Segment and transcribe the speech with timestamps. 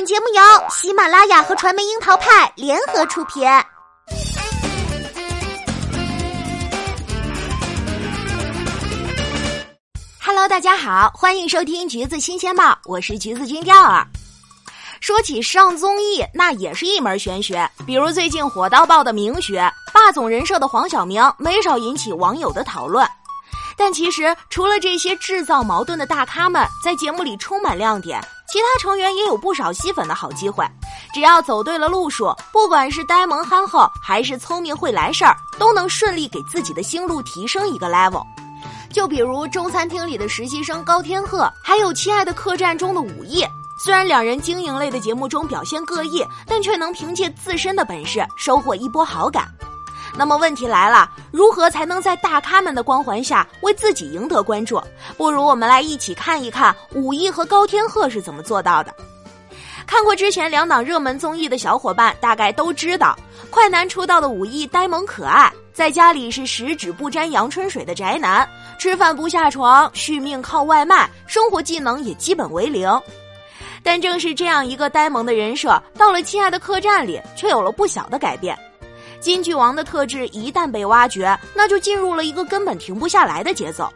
[0.00, 3.46] 本节目由喜马拉雅和传媒樱桃派联合出品。
[10.24, 14.06] Hello，大家好，欢迎收听橘子新鲜报，我是橘子君钓儿。
[15.00, 17.70] 说起上综艺，那也是一门玄学。
[17.86, 23.06] 比如最近火到爆的明学，霸总人设的黄晓明，没少引起网友的讨论。
[23.76, 28.18] 但其实，除了这些制造矛盾的大咖们在节目里充满亮点，
[28.50, 30.66] 其他成员也有不少吸粉的好机会。
[31.14, 38.24] 只要走对了路数，不管是呆萌憨厚，还是聪明会来事儿，都能顺利给自己的星路提升一个 level。
[38.92, 43.46] 就比如中餐厅里的实习生高天鹤，还有《亲爱的客栈》中的武艺。
[43.82, 49.48] 虽然两人经营类的节目中表现各异，但却能凭借自身的本事收获一波好感。
[50.16, 54.82] 那么问题来了，如何才能在大咖们的光环下为自己赢得关注？
[55.16, 58.94] 不如我们来一起看一看武艺和高天鹤是怎么做到的。
[59.86, 63.18] 看过之前两档热门综艺的小伙伴大概都知道，
[63.50, 72.88] 快男出道的武艺呆萌可爱，在家里是十指不沾阳春水的宅男，吃饭不下床，续命靠外卖，生活技能也基本为零。
[73.82, 78.56] 但正是这样一个呆萌的人设，到了《亲爱的客栈》里却有了不小的改变。
[79.20, 83.88] 金句王的特质一旦被挖掘，那就进入了一个根本停不下来的节奏。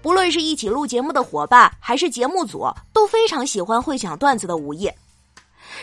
[0.00, 4.88] 不论是一起录节目的伙伴，还是节目组，都非常喜欢会讲段子的吴艺。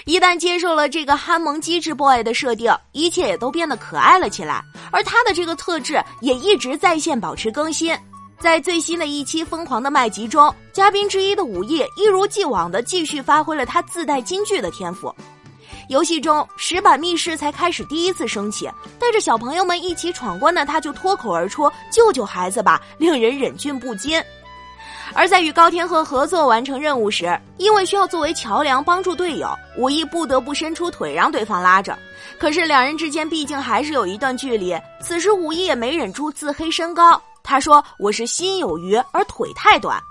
[0.05, 4.63] 一旦接受了这个憨萌机智 boy 的设定，一切也都变得可爱了起来。
[4.91, 7.93] 而他的这个特质也一直在线保持更新。
[8.39, 15.13] 在最新的一期《疯狂的麦集》中，嘉宾之一的武艺一如既往地继续发挥了他自带金句的天赋。
[15.89, 24.21] 游戏中石板密室才开始第一次升起，带着小朋友们一起闯关的他就脱口而出“救救孩子吧”，令人忍俊不禁。
[25.13, 31.97] 而在与高天鹤合作完成任务时，因为需要作为桥梁帮助队友，武艺不得不伸出腿让对方拉着。
[32.39, 40.01] 可是两人之间毕竟还是有一段距离，此时武艺也没忍住自黑身高，他说：“我是心有余而腿太短。”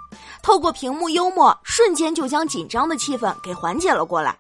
[0.41, 4.37] 透过屏幕幽默，瞬间就将紧张的气氛给缓解了过来。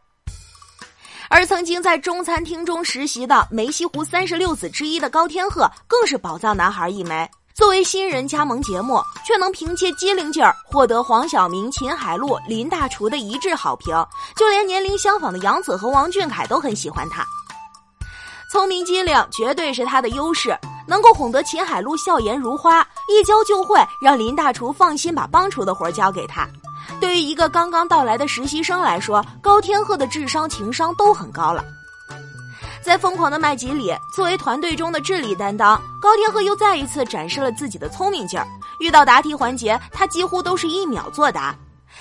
[1.28, 7.28] 而曾经在中餐厅中实习的梅溪湖三十六子之一的高天鹤，更是宝藏男孩一枚。
[7.54, 13.94] 作为新人加盟节目，却能凭借机灵劲儿获得黄晓明、秦海璐、林大厨的一致好评，
[14.36, 17.24] 就连年龄相仿的杨紫和王俊凯都很喜欢他。
[18.50, 20.56] 聪明机灵绝对是他的优势，
[20.86, 26.48] 能够哄得秦海璐笑颜如花，一教就会，让林大厨放心把帮厨的活交给他。
[27.00, 31.64] 对于一个刚刚到来的实习生来说，高天鹤的智商、情商都很高了。
[32.82, 38.46] 在《疯狂的麦吉》里，作为团队中的智力担当，高天鹤又再一次展示了自己的聪明劲儿。
[38.78, 41.54] 遇到答题环节，他几乎都是一秒作答。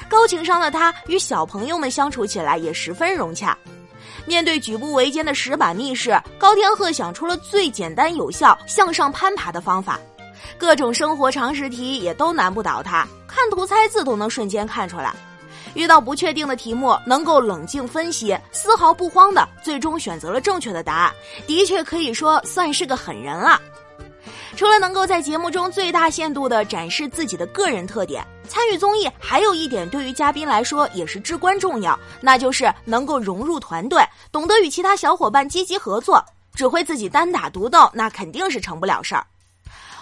[0.09, 3.57] 高情商的他与小朋友们相处起来也十分融洽。
[4.25, 9.99] 面对举步维艰的石板密室，高天鹤想出了最简单有效向上攀爬的方法。
[10.58, 15.14] 各种生活常识题也都难不倒他，看图猜字都能瞬间看出来。
[15.74, 21.14] 遇到不确定的题目，能够冷静分析，丝毫不慌的，最终选择了正确的答案，
[21.47, 23.59] 的确可以说算是个狠人了。
[24.56, 36.24] 除了能够在节目中最大限度地展示自己的个人特点，参与综艺还有一点对于嘉宾来说也是至关重要，那就是能够融入团队，懂得与其他小伙伴积极合作。
[36.53, 39.25] 只会自己单打独斗，那肯定是成不了事儿。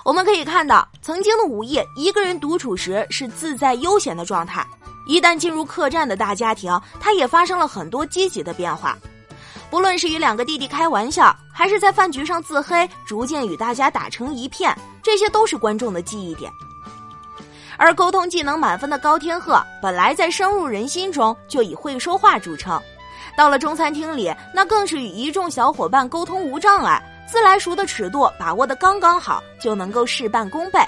[0.03, 4.65] 我们可以看到，曾经的午夜一个人独处时是自在悠闲的状态，
[5.05, 8.97] 一旦进入客栈的大家庭，他也发生了很多积极的变化。
[9.69, 16.51] 不论是与两个弟弟开玩笑，还是在饭局上自黑，逐渐与大家打成一片，这些都是观众的记忆点。
[17.77, 22.79] 而沟通技能满分的高天鹤，本来在深入人心中就以会说话著称，
[23.37, 27.01] 到了中餐厅里，那更是与一众小伙伴沟通无障碍。
[27.27, 30.79] 自来熟的尺度把握的刚刚好，就能够事半功倍。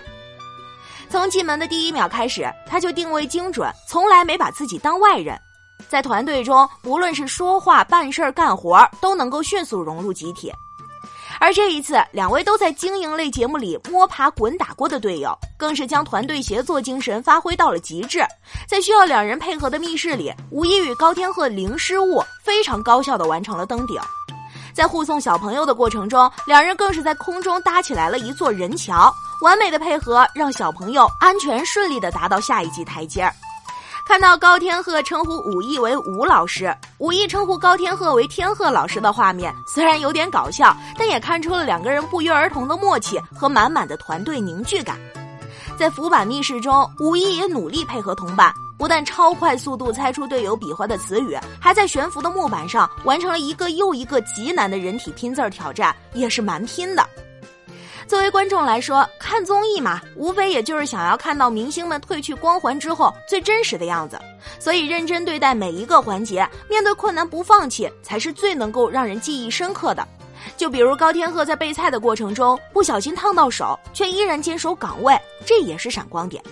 [1.10, 5.40] 从进门的第一秒开始，他就定位精准，从来没把自己当外人。
[5.88, 10.52] 在团队中，无论是说话、办事儿、干活儿，都能够迅速融入集体。
[11.40, 18.24] 而这一次，两位都在经营类节目里摸爬滚打过的队友，更是将团队协作精神发挥到了极致。
[18.68, 24.00] 在需要两人配合的密室里，吴一与高天鹤零失误，非常高效的完成了登顶。
[24.74, 33.34] 在护送小朋友的过程中，两人更是在空中搭起来了一座人桥，完美的配合让小朋友安全顺利的达到下一级台阶儿。
[34.06, 44.98] 看到高天鹤称呼武艺为吴老师，武艺称呼高天鹤为天鹤老师的画面，虽然有点搞笑，但也看出了两个人不约而同的默契和满满的团队凝聚感。
[45.78, 48.54] 在浮板密室中，武艺也努力配合同伴。
[48.84, 57.10] 不但超快速度猜出队友比划的词语，还在悬浮的木板上完成了一个又一个极难的人体拼字挑战，也是蛮拼的。
[58.08, 64.20] 作为观众来说，看综艺嘛，无非也就是想要看到明星们褪去光环之后最真实的样子，
[64.60, 70.06] 所以认真对待每一个环节，面对困难不放弃，才是最能够让人记忆深刻的。
[70.58, 76.44] 就比如高天鹤在备菜的过程中不小心烫到手，却依然坚守岗位，这也是闪光点。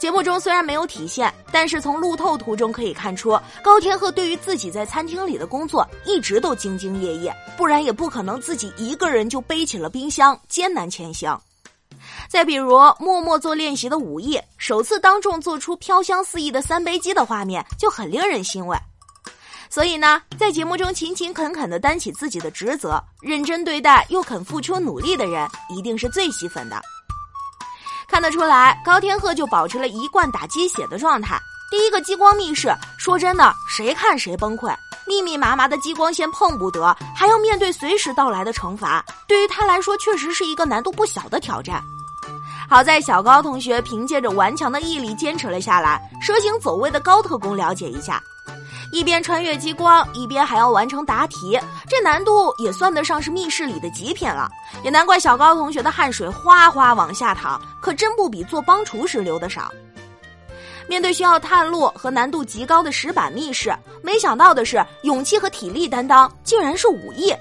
[0.00, 11.38] 节目中虽然没有体现，但是从路透图中可以看出，高天鹤对于自己在餐厅里的工作一直都兢兢业业，不然也不可能自己一个人就背起了冰箱艰难前行。
[12.30, 18.74] 再比如默默做练习的武艺，首次当众做出飘香四溢的三杯鸡的画面就很令人欣慰。
[19.68, 26.80] 所以呢，在节目中勤勤恳恳地担起自己的职责，认真对待又肯付出努力的人，一定是最吸粉的。
[28.10, 31.38] 看得出来，高天鹤就保持了一贯打鸡血的状态。
[31.70, 34.74] 第一个激光密室，说真的，谁看谁崩溃。
[35.06, 41.80] 密密麻麻的激光线碰不得，还要面对随时到来的惩罚，对于他来说确实是一个难度不小的挑战。
[42.68, 48.20] 好在小高同学凭借着顽强的毅力坚持了下来，蛇形走位的高特工了解一下。
[48.92, 51.58] 一边穿越激光，一边还要完成答题，
[51.88, 54.50] 这难度也算得上是密室里的极品了。
[54.82, 59.70] 也难怪小高同学的汗水哗哗往下淌，可真不比做帮厨时流的少。
[60.88, 63.72] 面对需要探路和难度极高的石板密室，
[64.02, 67.32] 没想到的是，勇气和体力担当竟然是武艺。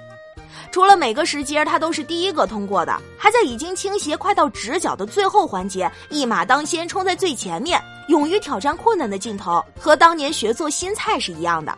[0.71, 11.77] 除了每个石阶他都是第一个通过的，还在已经倾斜快到直角的最后环节一马当先冲在最前面，勇于挑战困难的劲头和当年学做新菜是一样的。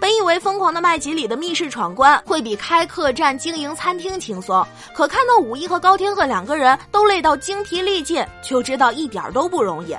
[0.00, 9.96] 本以为疯狂的麦吉里的密室闯关会比开客栈经营餐厅轻松，可看到武艺和高天鹤两个人都累到精疲力尽，就知道一点都不容易。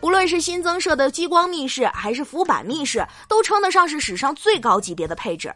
[0.00, 5.52] 不论是新增设的激光密室，还是浮板密室，都称得上是史上最高级别的配置。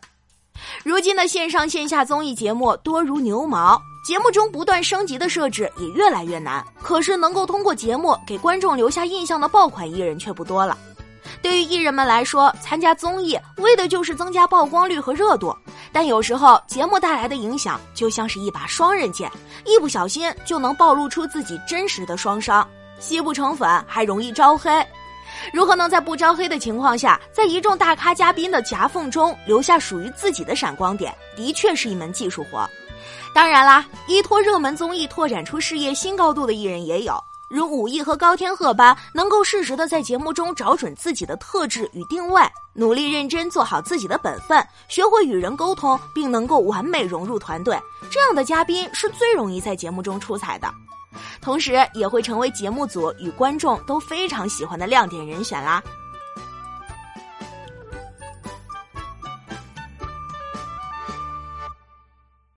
[0.82, 6.64] 如今的线上线下综艺节目多如牛毛，节目中不断升级的设置也越来越难。
[6.82, 10.76] 可是能够通过节目给观众留下印象的爆款艺人却不多了。
[11.42, 15.54] 对于艺人们来说，参加综艺为的就是增加曝光率和热度，
[15.92, 19.30] 但有时候节目带来的影响就像是一把双刃剑，
[19.66, 22.66] 一不小心就能暴露出自己真实的双商，
[22.98, 24.70] 吸不成粉还容易招黑。
[25.52, 32.68] 如何能在不招黑的情况下，在一众大咖嘉宾的夹缝中留下属于自己的闪光点，的确是一门技术活。
[33.34, 42.40] 当然啦，依托热门综艺拓展出事业新高度的艺人也有，如武艺和高天鹤般，能够适时的在节目中找准自己的特质与定位，
[42.72, 47.78] 努力认真做好自己的本分，学会与人沟通，并能够完美融入团队，
[48.10, 50.72] 这样的嘉宾是最容易在节目中出彩的。
[51.40, 55.82] 同时，也会成为节目组与观众都非常喜欢的亮点人选啦。